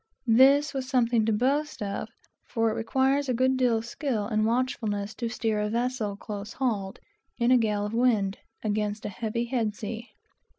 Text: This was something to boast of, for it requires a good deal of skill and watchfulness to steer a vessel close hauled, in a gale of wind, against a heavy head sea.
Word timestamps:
This 0.25 0.73
was 0.73 0.89
something 0.89 1.27
to 1.27 1.31
boast 1.31 1.83
of, 1.83 2.09
for 2.47 2.71
it 2.71 2.73
requires 2.73 3.29
a 3.29 3.35
good 3.35 3.55
deal 3.55 3.77
of 3.77 3.85
skill 3.85 4.25
and 4.25 4.47
watchfulness 4.47 5.13
to 5.13 5.29
steer 5.29 5.59
a 5.61 5.69
vessel 5.69 6.15
close 6.17 6.53
hauled, 6.53 6.97
in 7.37 7.51
a 7.51 7.57
gale 7.59 7.85
of 7.85 7.93
wind, 7.93 8.39
against 8.63 9.05
a 9.05 9.09
heavy 9.09 9.45
head 9.45 9.75
sea. 9.75 10.09